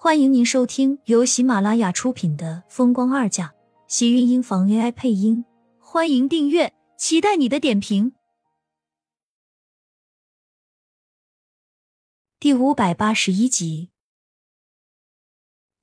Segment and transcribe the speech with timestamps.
[0.00, 3.48] 欢迎您收听由喜马拉雅出品的《风光二嫁》，
[3.88, 5.44] 喜运音房 AI 配音。
[5.80, 8.12] 欢迎订阅，期待你的点评。
[12.38, 13.90] 第五百八十一集，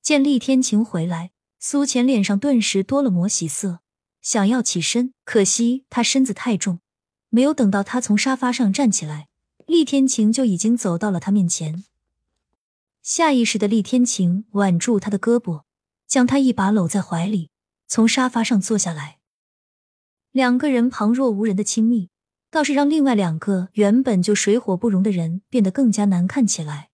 [0.02, 3.82] 见厉天晴回来，苏浅脸上顿时多了抹喜色，
[4.22, 6.80] 想要起身，可惜他身子太重，
[7.28, 9.28] 没有等到他从沙发上站起来，
[9.68, 11.84] 厉天晴就已经走到了他面前。
[13.06, 15.62] 下意识的厉天晴挽住他的胳膊，
[16.08, 17.52] 将他一把搂在怀里，
[17.88, 19.20] 从沙发上坐下来。
[20.32, 22.10] 两个人旁若无人的亲密，
[22.50, 26.90] 倒是让另外两个原本就水火不容的人变得更加难看起来。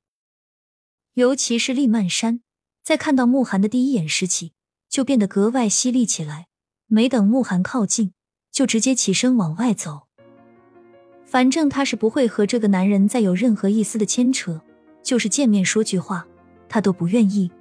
[1.14, 2.42] 尤其是厉曼山，
[2.84, 4.52] 在看到慕寒的第一眼时起，
[4.90, 6.48] 就变得格外犀利起来。
[6.88, 8.12] 没等慕寒靠近，
[8.52, 10.10] 就直接起身往外走。
[11.24, 14.62] 反正他是不会和这个男人再有任何一丝的牵扯。
[15.04, 16.26] 就是见面说句话，
[16.70, 17.52] 他都不愿意。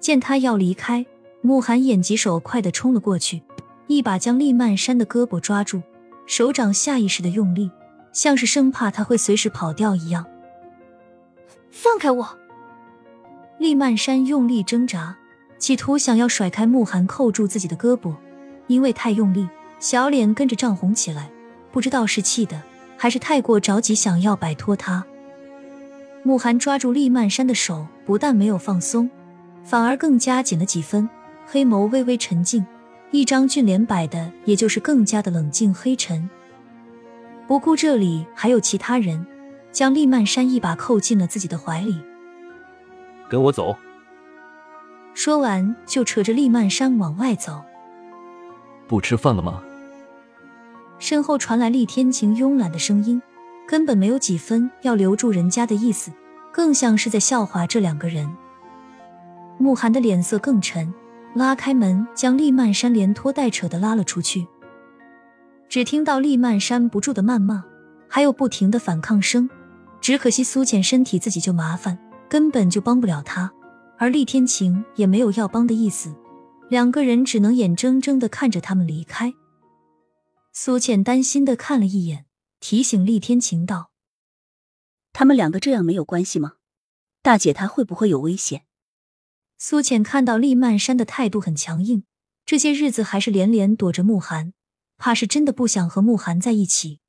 [0.00, 1.06] 见他要离开，
[1.40, 3.42] 慕寒眼疾手快的冲了过去，
[3.86, 5.82] 一把将厉曼山的胳膊抓住，
[6.26, 7.70] 手掌下意识的用力，
[8.12, 10.26] 像是生怕他会随时跑掉一样。
[11.70, 12.38] 放开我！
[13.58, 15.16] 厉曼山用力挣扎，
[15.58, 18.14] 企图想要甩开慕寒扣住自己的胳膊，
[18.66, 19.48] 因为太用力，
[19.78, 21.30] 小脸跟着涨红起来，
[21.70, 22.60] 不知道是气的
[22.96, 25.06] 还是太过着急，想要摆脱他。
[26.24, 29.10] 慕寒抓住厉曼山的手，不但没有放松，
[29.64, 31.08] 反而更加紧了几分，
[31.46, 32.64] 黑眸微微沉静，
[33.10, 36.30] 一张俊脸摆的也就是更加的冷静黑沉。
[37.48, 39.26] 不顾这里还有其他人，
[39.72, 42.00] 将厉曼山一把扣进了自己的怀里。
[43.28, 43.76] 跟我走。
[45.14, 47.62] 说完就扯着厉曼山往外走。
[48.86, 49.62] 不吃饭了吗？
[50.98, 53.20] 身后传来厉天晴慵懒的声音。
[53.66, 56.12] 根本没有几分要留住人家的意思，
[56.52, 58.30] 更像是在笑话这两个人。
[59.58, 60.92] 慕寒的脸色更沉，
[61.34, 64.46] 拉开门将厉曼山连拖带扯的拉了出去。
[65.68, 67.64] 只听到厉曼山不住的谩骂，
[68.08, 69.48] 还有不停的反抗声。
[70.00, 71.96] 只可惜苏浅身体自己就麻烦，
[72.28, 73.50] 根本就帮不了他，
[73.96, 76.12] 而厉天晴也没有要帮的意思。
[76.68, 79.32] 两个人只能眼睁睁的看着他们离开。
[80.52, 82.24] 苏浅担心的看了一眼。
[82.62, 83.90] 提醒厉天晴道
[85.12, 86.58] ：“他们两个这样没有关系吗？
[87.20, 88.66] 大姐她会不会有危险？”
[89.58, 92.04] 苏浅看到厉曼山的态度很强硬，
[92.46, 94.54] 这些日子还是连连躲着慕寒，
[94.96, 97.00] 怕是真的不想和慕寒在一起。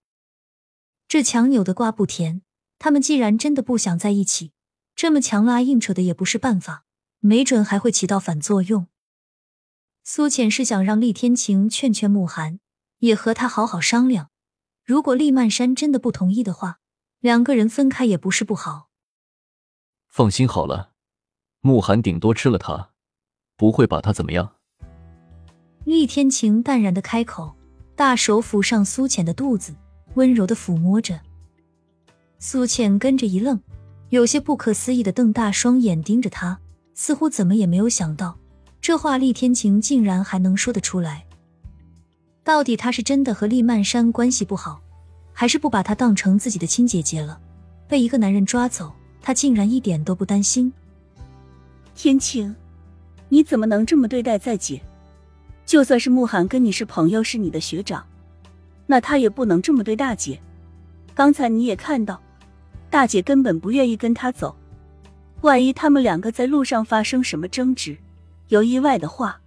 [1.07, 2.41] 这强扭的瓜不甜，
[2.79, 4.53] 他们既然真的不想在一起，
[4.95, 6.85] 这么强拉硬扯的也不是办法，
[7.19, 8.87] 没准还会起到反作用。
[10.03, 12.59] 苏浅是想让厉天晴劝劝慕寒，
[12.99, 14.31] 也和他好好商量。
[14.85, 16.79] 如果厉曼山真的不同意的话，
[17.21, 18.89] 两个人分开也不是不好。
[20.09, 20.91] 放心好了，
[21.61, 22.89] 慕寒顶多吃了他，
[23.55, 24.55] 不会把他怎么样。
[25.85, 27.55] 厉天晴淡然的开口，
[27.95, 29.73] 大手抚上苏浅的肚子，
[30.15, 31.17] 温柔的抚摸着。
[32.37, 33.61] 苏浅跟着一愣，
[34.09, 36.59] 有些不可思议的瞪大双眼盯着他，
[36.93, 38.37] 似乎怎么也没有想到，
[38.81, 41.25] 这话厉天晴竟然还能说得出来。
[42.43, 44.81] 到底他是真的和厉曼山关系不好，
[45.31, 47.39] 还是不把她当成自己的亲姐姐了？
[47.87, 50.71] 被一个男人抓走，他竟然一点都不担心。
[51.95, 52.53] 天晴，
[53.29, 54.81] 你怎么能这么对待在姐？
[55.65, 58.05] 就算是慕寒跟你是朋友，是你的学长，
[58.87, 60.37] 那他也不能这么对大姐。
[61.15, 62.21] 刚才你也看到，
[62.89, 64.53] 大姐根本不愿意跟他走。
[65.41, 67.97] 万一他们两个在路上发生什么争执，
[68.49, 69.39] 有意外的话，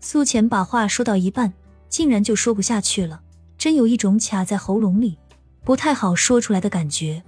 [0.00, 1.52] 苏浅把话说到一半。
[1.94, 3.22] 竟然就说不下去了，
[3.56, 5.16] 真有一种卡在喉咙里，
[5.62, 7.22] 不太好说出来的感觉。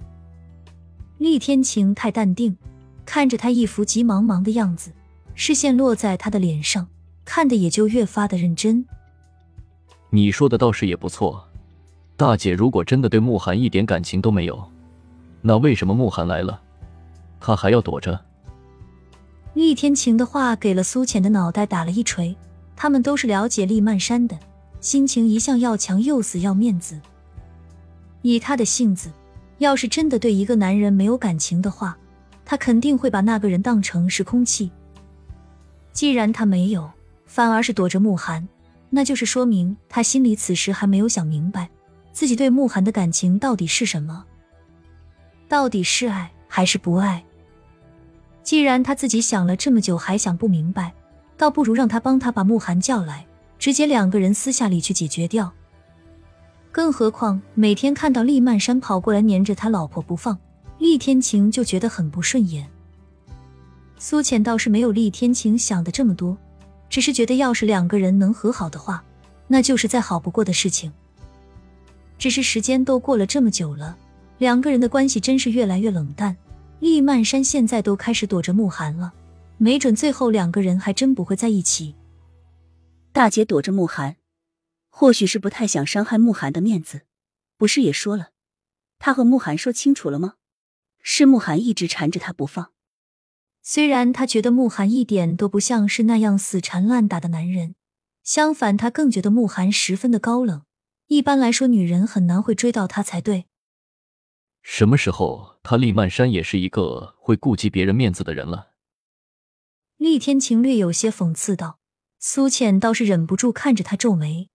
[1.19, 2.57] 厉天晴太淡定，
[3.05, 4.91] 看着他一副急忙忙的样子，
[5.35, 6.85] 视线落在他的脸上，
[7.23, 8.85] 看的也就越发的认真。
[10.09, 11.41] 你说的倒是也不错，
[12.17, 14.69] 大姐如果真的对慕寒一点感情都没有，
[15.41, 16.59] 那为什么慕寒来了，
[17.39, 18.19] 她还要躲着？
[19.53, 22.35] 厉天晴的话给了苏浅的脑袋打了一锤，
[22.75, 24.37] 他们都是了解厉曼山的。
[24.79, 26.99] 心情一向要强又死要面子，
[28.21, 29.11] 以他的性子，
[29.57, 31.97] 要是真的对一个男人没有感情的话，
[32.45, 34.71] 他肯定会把那个人当成是空气。
[35.91, 36.89] 既然他没有，
[37.25, 38.47] 反而是躲着慕寒，
[38.89, 41.69] 那就是说明他心里此时还没有想明白，
[42.13, 44.23] 自己对慕寒的感情到底是什么，
[45.49, 47.23] 到底是爱还是不爱。
[48.43, 50.93] 既然他自己想了这么久还想不明白，
[51.35, 53.26] 倒不如让他帮他把慕寒叫来。
[53.59, 55.51] 直接两个人私下里去解决掉。
[56.71, 60.37] 更何况每天看到厉曼山跑过来黏着他老婆不放，
[60.77, 62.67] 厉天晴就觉得很不顺眼。
[63.97, 66.37] 苏浅倒是没有厉天晴想的这么多，
[66.87, 69.03] 只是觉得要是两个人能和好的话，
[69.47, 70.91] 那就是再好不过的事情。
[72.19, 73.97] 只是时间都过了这么久了，
[74.37, 76.37] 两个人的关系真是越来越冷淡。
[76.79, 79.11] 厉曼山现在都开始躲着慕寒了，
[79.57, 81.95] 没准最后两个人还真不会在一起。
[83.17, 84.17] 大姐躲着慕寒，
[84.89, 87.07] 或许是不太想伤害慕寒的面子。
[87.57, 88.29] 不是也说了，
[88.99, 90.35] 她和慕寒说清楚了吗？
[91.01, 92.73] 是慕寒一直缠着她不放。
[93.63, 97.73] 虽然她觉得慕寒一点都不像是那样死缠烂打的男人，
[98.21, 100.61] 相反，她更觉得慕寒十分的高冷。
[101.07, 103.47] 一般来说，女人很难会追到他才对。
[104.61, 108.73] 什么时候他厉曼山也是一个会顾及别人面子的人了？
[109.97, 111.76] 厉天晴略有些讽刺道。
[112.19, 114.49] 苏浅倒是忍不住看着他皱眉。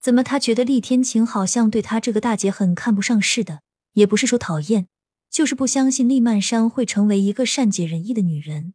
[0.00, 3.60] 怎么，他觉得厉天晴好像对他这个大姐很看不上似的？
[3.94, 4.86] 也不是说讨厌，
[5.30, 8.74] 就是不相信厉曼山会成为一个善解人意的女人。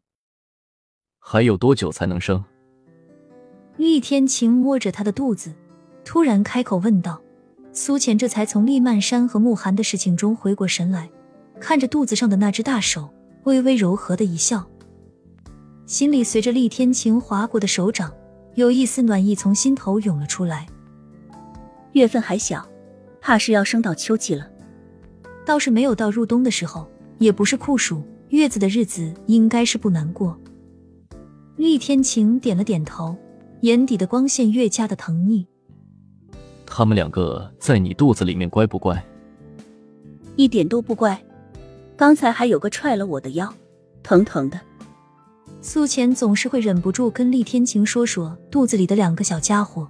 [1.20, 2.44] 还有多久才能生？
[3.78, 5.54] 厉天晴摸着他的肚子，
[6.04, 7.22] 突然开口问道。
[7.74, 11.10] 苏浅这才从厉曼山和慕寒的事情中回过神来，
[11.60, 13.14] 看着肚子上的那只大手，
[13.44, 14.70] 微微柔和的一笑，
[15.86, 18.12] 心里随着厉天晴划过的手掌，
[18.56, 20.66] 有一丝暖意从心头涌了出来。
[21.92, 22.68] 月份还小，
[23.22, 24.50] 怕是要升到秋季了。
[25.46, 26.90] 倒是没有到入冬的时候，
[27.20, 30.36] 也不是酷暑，月子的日子应该是不难过。
[31.56, 33.16] 厉天晴点了点头，
[33.62, 35.46] 眼底的光线越加的疼腻。
[36.66, 39.02] 他们两个在你肚子里面乖不乖？
[40.36, 41.24] 一点都不乖，
[41.96, 43.54] 刚才还有个踹了我的腰，
[44.02, 44.60] 疼疼的。
[45.68, 49.90] 苏浅总是会忍不住跟厉天晴说说肚子里的两个小家伙，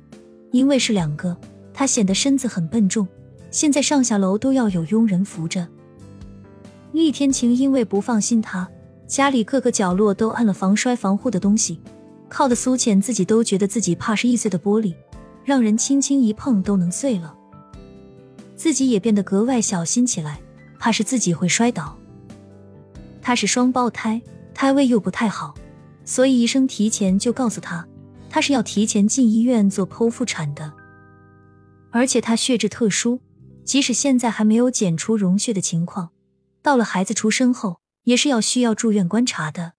[0.51, 1.36] 因为是两个。
[1.74, 3.06] 他显得身子很笨重，
[3.51, 5.68] 现在上下楼都要有佣人扶着。
[6.94, 8.66] 厉天晴因为不放心他，
[9.06, 11.81] 家里各个角落都安了防摔防护的东西，
[12.30, 14.95] 靠的苏浅自己都觉得自己怕是易碎的玻璃，
[15.44, 17.36] 让人轻轻一碰都能碎了。
[18.56, 20.39] 自己也变得格外小心起来，
[20.80, 21.98] 怕是自己会摔倒。
[23.21, 24.21] 他是双胞胎，
[24.54, 25.54] 胎位又不太好，
[26.06, 27.86] 所以医生提前就告诉他，
[28.30, 30.72] 他是要提前进医院做剖腹产的。
[31.92, 33.19] 而且他血质特殊，
[33.63, 36.12] 即使现在还没有检出溶血的情况，
[36.62, 39.74] 到了孩子出生后也是要需要住院观察的。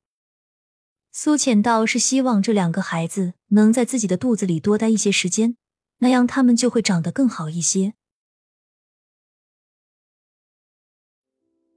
[1.12, 5.56] 苏浅倒是希望这两个孩子能在自己的肚子里多待一些时间，
[5.98, 7.94] 那样他们就会长得更好一些。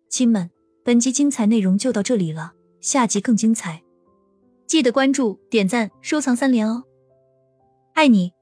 [0.09, 0.49] 亲们，
[0.83, 3.83] 本集精彩内容就到这里了，下集更精彩，
[4.69, 6.83] 记得关注、点赞、收藏三连哦，
[7.95, 8.38] 爱你。